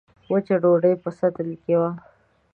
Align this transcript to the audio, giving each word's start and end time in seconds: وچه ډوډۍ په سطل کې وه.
وچه 0.31 0.55
ډوډۍ 0.61 0.93
په 1.03 1.09
سطل 1.19 1.47
کې 1.63 1.75
وه. 1.79 1.91